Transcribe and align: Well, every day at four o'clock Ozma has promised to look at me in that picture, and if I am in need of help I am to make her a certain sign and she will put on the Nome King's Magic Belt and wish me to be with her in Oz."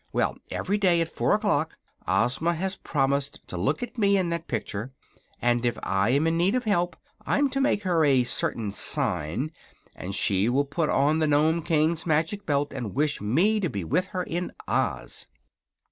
Well, 0.11 0.35
every 0.49 0.79
day 0.79 0.99
at 1.01 1.11
four 1.11 1.35
o'clock 1.35 1.77
Ozma 2.07 2.55
has 2.55 2.75
promised 2.75 3.47
to 3.47 3.55
look 3.55 3.83
at 3.83 3.99
me 3.99 4.17
in 4.17 4.29
that 4.29 4.47
picture, 4.47 4.91
and 5.39 5.63
if 5.63 5.77
I 5.83 6.09
am 6.09 6.25
in 6.25 6.37
need 6.37 6.55
of 6.55 6.63
help 6.63 6.95
I 7.23 7.37
am 7.37 7.51
to 7.51 7.61
make 7.61 7.83
her 7.83 8.03
a 8.03 8.23
certain 8.23 8.71
sign 8.71 9.51
and 9.95 10.15
she 10.15 10.49
will 10.49 10.65
put 10.65 10.89
on 10.89 11.19
the 11.19 11.27
Nome 11.27 11.61
King's 11.61 12.07
Magic 12.07 12.47
Belt 12.47 12.73
and 12.73 12.95
wish 12.95 13.21
me 13.21 13.59
to 13.59 13.69
be 13.69 13.83
with 13.83 14.07
her 14.07 14.23
in 14.23 14.51
Oz." 14.67 15.27